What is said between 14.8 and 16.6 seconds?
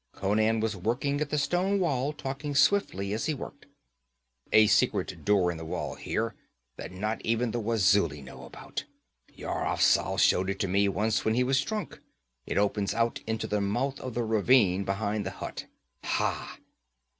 behind the hut. Ha!'